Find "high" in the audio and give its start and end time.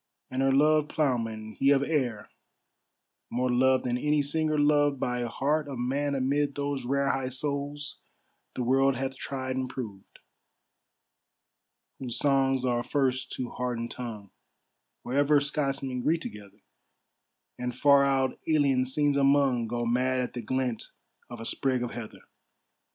7.11-7.29